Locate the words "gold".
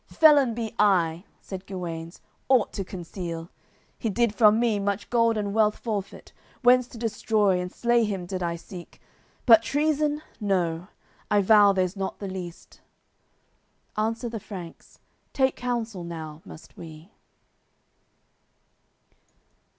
5.11-5.37